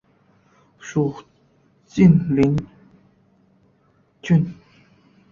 [0.79, 1.13] 属
[1.85, 2.57] 晋陵
[4.19, 4.51] 郡。